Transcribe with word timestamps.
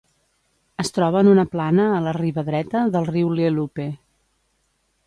Es 0.83 0.89
troba 0.95 1.21
en 1.25 1.29
una 1.33 1.45
plana 1.57 1.85
a 1.99 2.01
la 2.07 2.15
riba 2.19 2.45
dreta 2.49 2.83
del 2.97 3.09
riu 3.15 3.31
Lielupe. 3.43 3.89